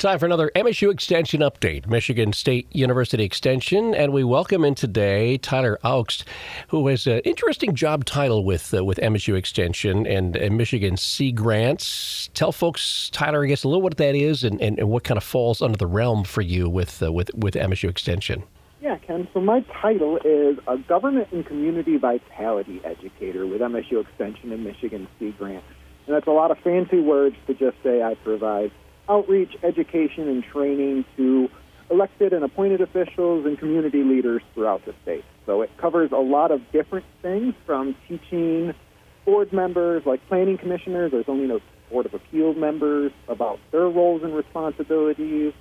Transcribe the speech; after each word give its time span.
Time 0.00 0.18
for 0.18 0.24
another 0.24 0.50
MSU 0.56 0.90
Extension 0.90 1.42
update, 1.42 1.86
Michigan 1.86 2.32
State 2.32 2.74
University 2.74 3.22
Extension, 3.22 3.94
and 3.94 4.14
we 4.14 4.24
welcome 4.24 4.64
in 4.64 4.74
today 4.74 5.36
Tyler 5.36 5.78
Augst, 5.84 6.24
who 6.68 6.88
has 6.88 7.06
an 7.06 7.18
interesting 7.18 7.74
job 7.74 8.06
title 8.06 8.42
with 8.42 8.72
uh, 8.72 8.82
with 8.82 8.96
MSU 8.96 9.36
Extension 9.36 10.06
and, 10.06 10.36
and, 10.36 10.56
Michigan 10.56 10.96
Sea 10.96 11.32
Grants. 11.32 12.30
Tell 12.32 12.50
folks, 12.50 13.10
Tyler, 13.12 13.44
I 13.44 13.48
guess 13.48 13.62
a 13.62 13.68
little 13.68 13.82
what 13.82 13.98
that 13.98 14.14
is 14.14 14.42
and, 14.42 14.58
and, 14.62 14.78
and 14.78 14.88
what 14.88 15.04
kind 15.04 15.18
of 15.18 15.22
falls 15.22 15.60
under 15.60 15.76
the 15.76 15.86
realm 15.86 16.24
for 16.24 16.40
you 16.40 16.70
with 16.70 17.02
uh, 17.02 17.12
with 17.12 17.30
with 17.34 17.52
MSU 17.52 17.90
Extension. 17.90 18.42
Yeah, 18.80 18.96
Ken. 18.96 19.28
So 19.34 19.40
my 19.42 19.60
title 19.82 20.16
is 20.24 20.56
a 20.66 20.78
government 20.78 21.28
and 21.30 21.44
community 21.44 21.98
vitality 21.98 22.80
educator 22.84 23.46
with 23.46 23.60
MSU 23.60 24.00
Extension 24.00 24.50
and 24.50 24.64
Michigan 24.64 25.06
Sea 25.18 25.34
Grant, 25.36 25.62
and 26.06 26.16
that's 26.16 26.26
a 26.26 26.30
lot 26.32 26.50
of 26.50 26.56
fancy 26.60 27.00
words 27.00 27.36
to 27.48 27.52
just 27.52 27.76
say 27.82 28.02
I 28.02 28.14
provide 28.14 28.72
outreach, 29.08 29.56
education, 29.62 30.28
and 30.28 30.44
training 30.44 31.04
to 31.16 31.48
elected 31.90 32.32
and 32.32 32.44
appointed 32.44 32.80
officials 32.80 33.44
and 33.46 33.58
community 33.58 34.04
leaders 34.04 34.42
throughout 34.54 34.84
the 34.84 34.94
state. 35.02 35.24
So 35.46 35.62
it 35.62 35.70
covers 35.78 36.12
a 36.12 36.20
lot 36.20 36.52
of 36.52 36.60
different 36.70 37.04
things 37.20 37.54
from 37.66 37.96
teaching 38.06 38.72
board 39.24 39.52
members 39.52 40.04
like 40.06 40.26
planning 40.28 40.58
commissioners, 40.58 41.12
there's 41.12 41.28
only 41.28 41.46
no 41.46 41.60
Board 41.90 42.06
of 42.06 42.14
Appeals 42.14 42.56
members, 42.56 43.12
about 43.28 43.58
their 43.72 43.88
roles 43.88 44.22
and 44.22 44.34
responsibilities, 44.34 45.52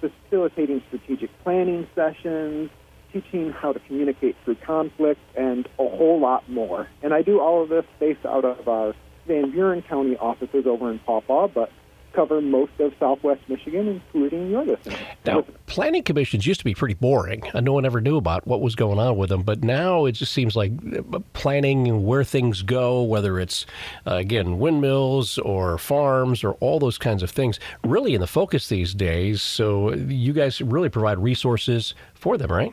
facilitating 0.00 0.82
strategic 0.88 1.30
planning 1.42 1.86
sessions, 1.94 2.70
teaching 3.12 3.50
how 3.50 3.72
to 3.72 3.80
communicate 3.80 4.36
through 4.44 4.54
conflict, 4.64 5.20
and 5.36 5.66
a 5.78 5.88
whole 5.88 6.20
lot 6.20 6.48
more. 6.48 6.88
And 7.02 7.12
I 7.12 7.22
do 7.22 7.40
all 7.40 7.62
of 7.62 7.68
this 7.68 7.84
based 7.98 8.24
out 8.24 8.44
of 8.44 8.66
our 8.68 8.94
Van 9.26 9.50
Buren 9.50 9.82
County 9.82 10.16
offices 10.16 10.66
over 10.66 10.90
in 10.90 10.98
Paw 11.00 11.20
Paw, 11.20 11.48
but 11.48 11.70
cover 12.12 12.40
most 12.40 12.72
of 12.78 12.92
Southwest 12.98 13.40
Michigan, 13.48 13.88
including 13.88 14.50
your 14.50 14.64
listeners. 14.64 14.98
Now, 15.24 15.44
planning 15.66 16.02
commissions 16.02 16.46
used 16.46 16.60
to 16.60 16.64
be 16.64 16.74
pretty 16.74 16.94
boring. 16.94 17.42
And 17.54 17.64
no 17.64 17.72
one 17.72 17.84
ever 17.84 18.00
knew 18.00 18.16
about 18.16 18.46
what 18.46 18.60
was 18.60 18.74
going 18.74 18.98
on 18.98 19.16
with 19.16 19.30
them, 19.30 19.42
but 19.42 19.62
now 19.62 20.04
it 20.04 20.12
just 20.12 20.32
seems 20.32 20.56
like 20.56 20.72
uh, 20.96 21.20
planning 21.32 22.04
where 22.04 22.24
things 22.24 22.62
go, 22.62 23.02
whether 23.02 23.38
it's 23.40 23.66
uh, 24.06 24.16
again 24.16 24.58
windmills 24.58 25.38
or 25.38 25.78
farms 25.78 26.44
or 26.44 26.52
all 26.54 26.78
those 26.78 26.98
kinds 26.98 27.22
of 27.22 27.30
things, 27.30 27.58
really 27.84 28.14
in 28.14 28.20
the 28.20 28.26
focus 28.26 28.68
these 28.68 28.94
days. 28.94 29.42
So 29.42 29.94
you 29.94 30.32
guys 30.32 30.60
really 30.60 30.88
provide 30.88 31.18
resources 31.18 31.94
for 32.14 32.36
them, 32.36 32.50
right? 32.50 32.72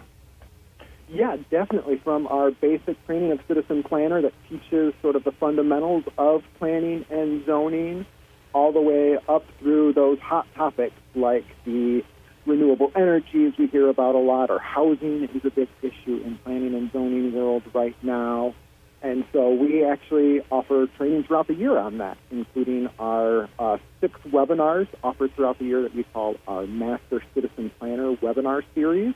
Yeah, 1.11 1.38
definitely. 1.49 1.99
From 2.03 2.27
our 2.27 2.52
basic 2.52 3.03
training 3.05 3.31
of 3.31 3.39
citizen 3.47 3.81
planner 3.81 4.21
that 4.21 4.33
teaches 4.47 4.94
sort 5.02 5.16
of 5.16 5.23
the 5.23 5.31
fundamentals 5.31 6.03
of 6.17 6.44
planning 6.59 7.05
and 7.09 7.45
zoning 7.45 8.05
all 8.53 8.72
the 8.72 8.81
way 8.81 9.17
up 9.28 9.44
through 9.59 9.94
those 9.94 10.19
hot 10.19 10.47
topics 10.55 10.95
like 11.16 11.45
the 11.66 12.03
renewable 12.45 12.92
energies 12.95 13.53
we 13.58 13.67
hear 13.67 13.89
about 13.89 14.16
a 14.16 14.19
lot, 14.19 14.50
or 14.50 14.59
housing 14.59 15.23
is 15.23 15.45
a 15.45 15.52
big 15.52 15.69
issue 15.81 16.22
in 16.25 16.38
planning 16.44 16.73
and 16.73 16.92
zoning 16.92 17.33
world 17.33 17.64
right 17.73 17.95
now. 18.03 18.53
And 19.02 19.23
so 19.31 19.53
we 19.53 19.86
actually 19.86 20.42
offer 20.52 20.88
training 20.97 21.23
throughout 21.23 21.47
the 21.47 21.53
year 21.53 21.77
on 21.77 22.00
that, 22.00 22.17
including 22.31 22.89
our 23.00 23.47
uh, 23.58 23.77
six 24.02 24.20
webinars 24.27 24.88
offered 25.03 25.33
throughout 25.36 25.58
the 25.59 25.66
year 25.66 25.83
that 25.83 25.95
we 25.95 26.03
call 26.03 26.36
our 26.47 26.67
Master 26.67 27.23
Citizen 27.33 27.72
Planner 27.80 28.16
webinar 28.17 28.64
series. 28.75 29.14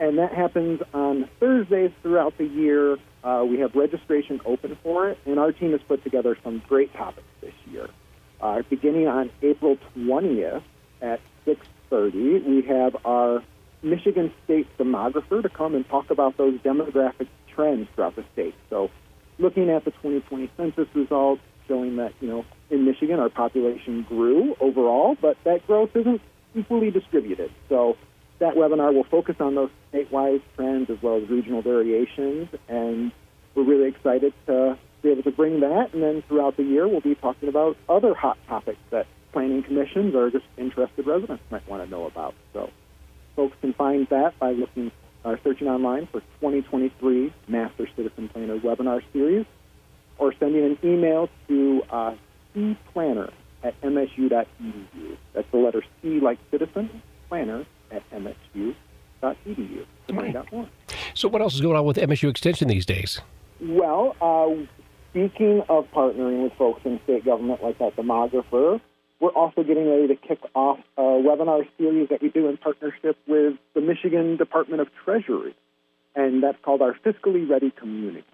And 0.00 0.18
that 0.18 0.32
happens 0.32 0.80
on 0.92 1.28
Thursdays 1.38 1.92
throughout 2.02 2.36
the 2.38 2.46
year. 2.46 2.96
Uh, 3.22 3.44
we 3.48 3.60
have 3.60 3.76
registration 3.76 4.40
open 4.44 4.76
for 4.82 5.10
it, 5.10 5.18
and 5.24 5.38
our 5.38 5.52
team 5.52 5.70
has 5.70 5.80
put 5.86 6.02
together 6.02 6.36
some 6.42 6.60
great 6.68 6.92
topics 6.94 7.28
this 7.40 7.54
year. 7.70 7.88
Uh, 8.40 8.62
beginning 8.68 9.08
on 9.08 9.30
April 9.42 9.78
20th 9.96 10.62
at 11.00 11.20
6:30, 11.44 12.44
we 12.44 12.62
have 12.62 12.96
our 13.04 13.42
Michigan 13.82 14.32
State 14.44 14.66
demographer 14.78 15.42
to 15.42 15.48
come 15.48 15.74
and 15.74 15.88
talk 15.88 16.10
about 16.10 16.36
those 16.36 16.58
demographic 16.60 17.28
trends 17.48 17.88
throughout 17.94 18.16
the 18.16 18.24
state. 18.32 18.54
So, 18.70 18.90
looking 19.38 19.70
at 19.70 19.84
the 19.84 19.90
2020 19.92 20.50
census 20.56 20.88
results, 20.94 21.42
showing 21.68 21.96
that 21.96 22.12
you 22.20 22.28
know 22.28 22.44
in 22.70 22.84
Michigan 22.84 23.20
our 23.20 23.28
population 23.28 24.02
grew 24.02 24.56
overall, 24.60 25.16
but 25.20 25.36
that 25.44 25.66
growth 25.66 25.94
isn't 25.94 26.20
equally 26.54 26.90
distributed. 26.90 27.50
So, 27.68 27.96
that 28.38 28.54
webinar 28.54 28.92
will 28.92 29.04
focus 29.04 29.36
on 29.40 29.54
those 29.54 29.70
statewide 29.92 30.42
trends 30.56 30.90
as 30.90 31.00
well 31.02 31.16
as 31.16 31.28
regional 31.28 31.62
variations, 31.62 32.48
and 32.68 33.12
we're 33.54 33.64
really 33.64 33.88
excited 33.88 34.32
to 34.46 34.78
be 35.04 35.10
able 35.10 35.22
to 35.22 35.30
bring 35.30 35.60
that. 35.60 35.92
And 35.92 36.02
then 36.02 36.22
throughout 36.26 36.56
the 36.56 36.64
year, 36.64 36.88
we'll 36.88 37.00
be 37.00 37.14
talking 37.14 37.48
about 37.48 37.76
other 37.88 38.14
hot 38.14 38.38
topics 38.48 38.78
that 38.90 39.06
planning 39.32 39.62
commissions 39.62 40.14
or 40.14 40.30
just 40.30 40.46
interested 40.56 41.06
residents 41.06 41.42
might 41.50 41.68
want 41.68 41.84
to 41.84 41.90
know 41.90 42.06
about. 42.06 42.34
So 42.52 42.70
folks 43.36 43.56
can 43.60 43.74
find 43.74 44.08
that 44.08 44.38
by 44.38 44.52
looking, 44.52 44.90
uh, 45.24 45.36
searching 45.44 45.68
online 45.68 46.06
for 46.06 46.20
2023 46.40 47.32
Master 47.46 47.88
Citizen 47.94 48.28
Planner 48.28 48.58
webinar 48.58 49.02
series 49.12 49.46
or 50.18 50.32
sending 50.38 50.64
an 50.64 50.78
email 50.82 51.28
to 51.48 51.82
uh, 51.90 52.14
cplanner 52.56 53.30
at 53.62 53.80
msu.edu. 53.82 55.16
That's 55.34 55.50
the 55.50 55.58
letter 55.58 55.82
C 56.00 56.20
like 56.20 56.38
citizen, 56.50 57.02
planner 57.28 57.66
at 57.90 58.02
msu.edu 58.10 58.74
to 59.22 60.14
find 60.14 60.36
out 60.36 60.52
more. 60.52 60.68
So, 61.14 61.28
what 61.28 61.42
else 61.42 61.54
is 61.54 61.60
going 61.60 61.76
on 61.76 61.84
with 61.84 61.96
MSU 61.96 62.28
Extension 62.28 62.68
these 62.68 62.86
days? 62.86 63.20
Well, 63.60 64.16
uh, 64.20 64.54
speaking 65.14 65.62
of 65.68 65.86
partnering 65.92 66.42
with 66.42 66.52
folks 66.54 66.80
in 66.84 66.98
state 67.04 67.24
government 67.24 67.62
like 67.62 67.78
that 67.78 67.94
demographer, 67.94 68.80
we're 69.20 69.30
also 69.30 69.62
getting 69.62 69.88
ready 69.88 70.08
to 70.08 70.16
kick 70.16 70.40
off 70.56 70.80
a 70.98 71.02
webinar 71.02 71.64
series 71.78 72.08
that 72.08 72.20
we 72.20 72.30
do 72.30 72.48
in 72.48 72.56
partnership 72.56 73.16
with 73.28 73.54
the 73.74 73.80
Michigan 73.80 74.36
Department 74.36 74.80
of 74.80 74.88
Treasury, 75.04 75.54
and 76.16 76.42
that's 76.42 76.58
called 76.64 76.82
our 76.82 76.94
Fiscally 77.06 77.48
Ready 77.48 77.70
Community. 77.70 78.26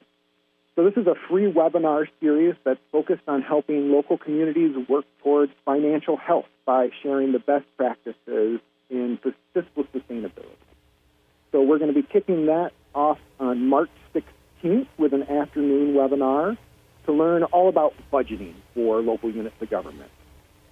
So, 0.75 0.85
this 0.85 0.95
is 0.97 1.07
a 1.07 1.17
free 1.29 1.53
webinar 1.53 2.07
series 2.19 2.55
that's 2.65 2.81
focused 2.91 3.25
on 3.29 3.43
helping 3.43 3.93
local 3.93 4.17
communities 4.17 4.75
work 4.89 5.05
towards 5.23 5.53
financial 5.67 6.17
health 6.17 6.47
by 6.65 6.89
sharing 7.03 7.33
the 7.33 7.41
best 7.41 7.67
practices 7.77 8.61
in 8.89 9.19
fiscal 9.53 9.85
sustainability. 9.95 10.57
So, 11.53 11.61
we're 11.61 11.79
going 11.79 11.93
to 11.93 12.01
be 12.01 12.09
kicking 12.11 12.47
that 12.47 12.73
off 12.95 13.19
on 13.39 13.67
March 13.67 13.91
16th 14.15 14.87
with 14.97 15.13
an 15.13 15.25
afternoon 15.25 15.93
webinar 15.93 16.57
to 17.11 17.17
learn 17.17 17.43
all 17.45 17.69
about 17.69 17.95
budgeting 18.13 18.55
for 18.75 19.01
local 19.01 19.31
units 19.31 19.57
of 19.61 19.71
government. 19.71 20.11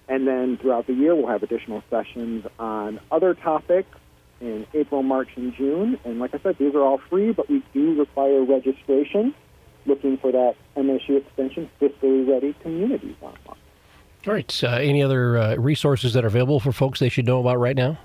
And 0.07 0.27
then 0.27 0.57
throughout 0.57 0.87
the 0.87 0.93
year, 0.93 1.15
we'll 1.15 1.27
have 1.27 1.43
additional 1.43 1.83
sessions 1.89 2.45
on 2.57 2.99
other 3.11 3.33
topics 3.33 3.95
in 4.41 4.65
April, 4.73 5.03
March, 5.03 5.29
and 5.35 5.53
June. 5.53 5.99
And 6.03 6.19
like 6.19 6.33
I 6.33 6.39
said, 6.39 6.57
these 6.57 6.73
are 6.73 6.81
all 6.81 6.99
free, 7.09 7.31
but 7.31 7.49
we 7.49 7.63
do 7.73 7.99
require 7.99 8.43
registration 8.43 9.35
looking 9.85 10.17
for 10.17 10.31
that 10.31 10.55
MSU 10.75 11.17
extension 11.17 11.69
fiscally 11.79 12.27
ready 12.27 12.53
communities 12.61 13.15
online. 13.21 13.57
All 14.27 14.33
right. 14.33 14.63
Uh, 14.63 14.67
any 14.67 15.01
other 15.03 15.37
uh, 15.37 15.55
resources 15.55 16.13
that 16.13 16.23
are 16.23 16.27
available 16.27 16.59
for 16.59 16.71
folks 16.71 16.99
they 16.99 17.09
should 17.09 17.25
know 17.25 17.39
about 17.39 17.57
right 17.57 17.75
now? 17.75 17.97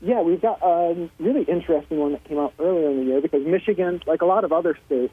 Yeah, 0.00 0.20
we've 0.20 0.40
got 0.40 0.60
a 0.62 1.08
really 1.18 1.42
interesting 1.42 1.98
one 1.98 2.12
that 2.12 2.24
came 2.24 2.38
out 2.38 2.54
earlier 2.58 2.90
in 2.90 2.98
the 2.98 3.04
year 3.04 3.20
because 3.20 3.46
Michigan, 3.46 4.02
like 4.06 4.22
a 4.22 4.26
lot 4.26 4.44
of 4.44 4.52
other 4.52 4.78
states, 4.86 5.12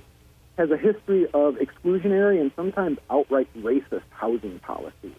has 0.57 0.69
a 0.69 0.77
history 0.77 1.25
of 1.33 1.55
exclusionary 1.55 2.39
and 2.39 2.51
sometimes 2.55 2.99
outright 3.09 3.47
racist 3.57 4.03
housing 4.11 4.59
policies. 4.59 5.15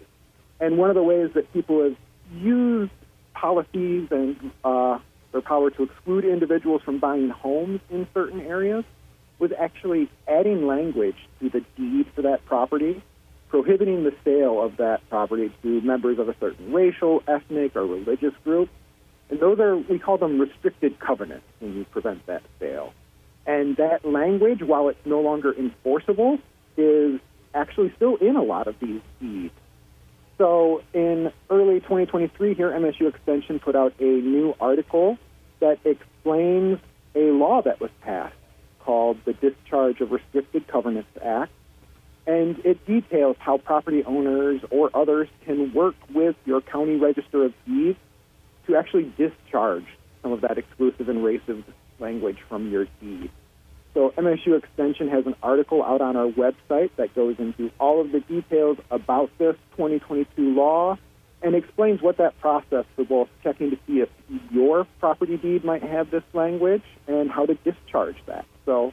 And 0.61 0.79
one 0.79 0.91
of 0.91 0.95
the 0.95 1.03
ways 1.03 1.31
that 1.35 1.53
people 1.53 1.83
have 1.83 1.97
used 2.33 2.93
policies 3.35 4.09
and 4.11 4.53
uh, 4.65 4.99
their 5.33 5.43
power 5.43 5.71
to 5.71 5.83
exclude 5.83 6.25
individuals 6.25 6.83
from 6.83 6.99
buying 6.99 7.29
homes 7.29 7.81
in 7.91 8.07
certain 8.15 8.41
areas 8.41 8.85
was 9.39 9.51
actually 9.59 10.09
adding 10.29 10.67
language 10.67 11.17
to 11.41 11.51
the 11.51 11.61
deed 11.77 12.07
for 12.15 12.23
that 12.23 12.45
property, 12.47 13.03
prohibiting 13.49 14.05
the 14.05 14.15
sale 14.25 14.63
of 14.63 14.77
that 14.77 15.01
property 15.11 15.53
to 15.63 15.81
members 15.81 16.19
of 16.21 16.29
a 16.29 16.37
certain 16.39 16.73
racial, 16.73 17.23
ethnic, 17.27 17.75
or 17.75 17.85
religious 17.85 18.33
group. 18.45 18.71
And 19.29 19.41
those 19.41 19.59
are, 19.59 19.77
we 19.77 19.99
call 19.99 20.19
them 20.19 20.41
restricted 20.41 21.01
covenants 21.01 21.47
when 21.59 21.75
you 21.75 21.85
prevent 21.87 22.25
that 22.27 22.43
sale. 22.61 22.93
And 23.47 23.77
that 23.77 24.05
language, 24.05 24.63
while 24.63 24.89
it's 24.89 25.05
no 25.05 25.21
longer 25.21 25.53
enforceable, 25.53 26.39
is 26.77 27.21
actually 27.55 27.93
still 27.97 28.17
in 28.17 28.37
a 28.37 28.43
lot 28.43 28.67
of 28.67 28.79
these 28.81 29.01
deeds. 29.21 29.55
So 30.39 30.83
in 30.93 31.33
early 31.51 31.81
2023, 31.81 32.55
here 32.55 32.71
MSU 32.71 33.09
Extension 33.09 33.61
put 33.61 33.77
out 33.77 33.95
a 34.01 34.05
new 34.05 34.55
article 34.61 35.19
that 35.61 35.79
explains 35.85 36.79
a 37.15 37.31
law 37.31 37.63
that 37.63 37.81
was 37.81 37.91
passed 38.01 38.35
called 38.81 39.19
the 39.25 39.33
Discharge 39.35 40.01
of 40.01 40.11
Restricted 40.11 40.67
Covenants 40.67 41.09
Act. 41.23 41.53
And 42.27 42.59
it 42.65 42.85
details 42.87 43.37
how 43.39 43.59
property 43.59 44.03
owners 44.05 44.63
or 44.71 44.91
others 44.95 45.29
can 45.45 45.73
work 45.75 45.95
with 46.13 46.37
your 46.47 46.61
county 46.63 46.97
register 46.97 47.45
of 47.45 47.53
deeds 47.67 47.99
to 48.67 48.77
actually 48.77 49.13
discharge 49.17 49.87
some 50.25 50.33
of 50.33 50.41
that 50.41 50.59
exclusive 50.59 51.09
and 51.09 51.19
racist 51.19 51.63
language 52.01 52.39
from 52.49 52.69
your 52.69 52.87
deed. 53.01 53.31
So 53.93 54.13
MSU 54.19 54.59
Extension 54.59 55.09
has 55.11 55.25
an 55.27 55.37
article 55.41 55.85
out 55.85 56.01
on 56.01 56.17
our 56.17 56.27
website 56.27 56.91
that 56.97 57.15
goes 57.15 57.37
into 57.39 57.71
all 57.79 58.01
of 58.01 58.11
the 58.11 58.19
details 58.19 58.79
about 58.91 59.31
this 59.39 59.55
2022 59.77 60.53
law 60.53 60.99
and 61.43 61.55
explains 61.55 62.03
what 62.03 62.17
that 62.17 62.41
process 62.41 62.87
for 62.97 63.05
both 63.05 63.29
checking 63.45 63.71
to 63.71 63.77
see 63.87 64.01
if 64.01 64.09
your 64.51 64.87
property 64.99 65.37
deed 65.37 65.65
might 65.65 65.83
have 65.83 66.11
this 66.11 66.25
language 66.33 66.83
and 67.07 67.31
how 67.31 67.47
to 67.47 67.55
discharge 67.55 68.17
that. 68.27 68.47
So, 68.65 68.93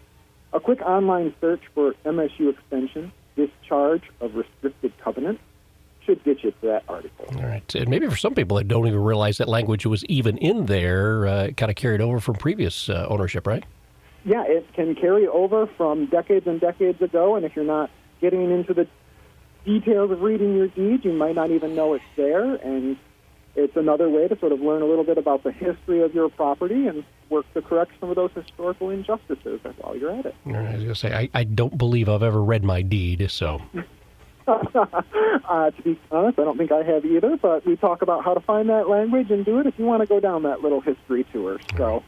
a 0.53 0.59
quick 0.59 0.81
online 0.81 1.33
search 1.39 1.61
for 1.73 1.93
MSU 2.05 2.53
extension, 2.53 3.13
discharge 3.37 4.03
of 4.19 4.35
restricted 4.35 4.91
covenant, 5.01 5.39
you 6.43 6.51
to 6.51 6.67
that 6.67 6.83
article. 6.87 7.25
All 7.35 7.43
right. 7.43 7.75
And 7.75 7.89
maybe 7.89 8.07
for 8.07 8.15
some 8.15 8.33
people 8.33 8.57
that 8.57 8.67
don't 8.67 8.87
even 8.87 9.03
realize 9.03 9.37
that 9.37 9.47
language 9.47 9.85
was 9.85 10.05
even 10.05 10.37
in 10.37 10.65
there, 10.65 11.27
uh, 11.27 11.49
kind 11.57 11.69
of 11.69 11.75
carried 11.75 12.01
over 12.01 12.19
from 12.19 12.35
previous 12.35 12.89
uh, 12.89 13.07
ownership, 13.09 13.47
right? 13.47 13.63
Yeah, 14.23 14.43
it 14.45 14.71
can 14.73 14.95
carry 14.95 15.27
over 15.27 15.67
from 15.77 16.05
decades 16.05 16.45
and 16.45 16.61
decades 16.61 17.01
ago, 17.01 17.35
and 17.35 17.45
if 17.45 17.55
you're 17.55 17.65
not 17.65 17.89
getting 18.19 18.51
into 18.51 18.73
the 18.73 18.87
details 19.65 20.11
of 20.11 20.21
reading 20.21 20.55
your 20.55 20.67
deed, 20.67 21.03
you 21.03 21.13
might 21.13 21.35
not 21.35 21.49
even 21.51 21.75
know 21.75 21.93
it's 21.93 22.03
there, 22.15 22.55
and 22.55 22.97
it's 23.55 23.75
another 23.75 24.09
way 24.09 24.27
to 24.27 24.37
sort 24.39 24.51
of 24.51 24.61
learn 24.61 24.81
a 24.81 24.85
little 24.85 25.03
bit 25.03 25.17
about 25.17 25.43
the 25.43 25.51
history 25.51 26.01
of 26.01 26.13
your 26.13 26.29
property 26.29 26.87
and 26.87 27.03
work 27.29 27.51
to 27.53 27.61
correct 27.61 27.91
some 27.99 28.09
of 28.09 28.15
those 28.15 28.31
historical 28.33 28.89
injustices 28.89 29.59
while 29.79 29.95
you're 29.95 30.11
at 30.11 30.25
it. 30.25 30.35
I 30.45 30.49
was 30.49 30.83
going 30.83 30.87
to 30.87 30.95
say, 30.95 31.13
I, 31.13 31.29
I 31.33 31.43
don't 31.43 31.77
believe 31.77 32.07
I've 32.07 32.23
ever 32.23 32.41
read 32.43 32.63
my 32.63 32.81
deed, 32.81 33.29
so. 33.29 33.61
uh, 34.47 35.71
to 35.71 35.81
be 35.83 35.99
honest, 36.11 36.39
I 36.39 36.43
don't 36.43 36.57
think 36.57 36.71
I 36.71 36.83
have 36.83 37.05
either, 37.05 37.37
but 37.37 37.65
we 37.65 37.75
talk 37.75 38.01
about 38.01 38.23
how 38.23 38.33
to 38.33 38.39
find 38.41 38.69
that 38.69 38.89
language 38.89 39.31
and 39.31 39.45
do 39.45 39.59
it 39.59 39.67
if 39.67 39.77
you 39.77 39.85
want 39.85 40.01
to 40.01 40.07
go 40.07 40.19
down 40.19 40.43
that 40.43 40.61
little 40.61 40.81
history 40.81 41.25
tour. 41.31 41.59
So. 41.77 42.03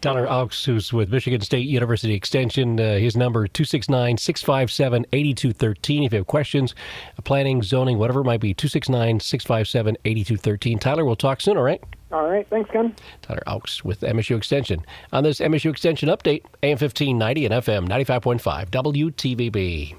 Tyler 0.00 0.26
Augst, 0.26 0.64
who's 0.66 0.92
with 0.92 1.10
Michigan 1.10 1.40
State 1.40 1.66
University 1.66 2.14
Extension, 2.14 2.78
uh, 2.78 2.98
his 2.98 3.16
number 3.16 3.46
269 3.46 4.18
657 4.18 5.06
8213. 5.12 6.02
If 6.04 6.12
you 6.12 6.18
have 6.18 6.26
questions, 6.26 6.74
uh, 7.18 7.22
planning, 7.22 7.62
zoning, 7.62 7.98
whatever 7.98 8.20
it 8.20 8.24
might 8.24 8.40
be, 8.40 8.54
269 8.54 9.20
657 9.20 9.96
8213. 10.04 10.78
Tyler, 10.78 11.04
we'll 11.04 11.16
talk 11.16 11.40
soon, 11.40 11.56
all 11.56 11.62
right? 11.62 11.82
All 12.10 12.28
right. 12.28 12.46
Thanks, 12.48 12.70
Ken. 12.70 12.94
Tyler 13.22 13.42
Augst 13.46 13.84
with 13.84 14.00
MSU 14.00 14.36
Extension. 14.36 14.84
On 15.12 15.22
this 15.22 15.40
MSU 15.40 15.70
Extension 15.70 16.08
update, 16.08 16.44
AM 16.62 16.78
1590 16.78 17.46
and 17.46 17.54
FM 17.54 17.88
95.5 17.88 18.70
WTVB. 18.70 19.98